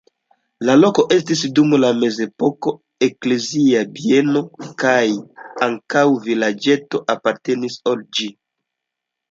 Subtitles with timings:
[0.67, 2.73] La loko estis dum la mezepoko
[3.09, 4.43] eklezia bieno
[4.85, 4.97] kaj
[5.69, 8.35] ankaŭ vilaĝeto apartenis al ĝi.